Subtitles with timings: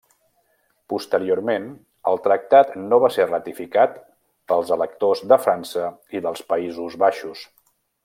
[0.93, 1.67] Posteriorment,
[2.13, 4.01] el tractat no va ser ratificat
[4.55, 7.51] pels electors de França i dels Països Baixos.